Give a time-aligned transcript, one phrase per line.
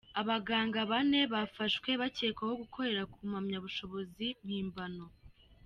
[0.21, 5.05] Abaganga bane bafashwe bakekwaho gukorera ku mpamyabushobozi mpimbano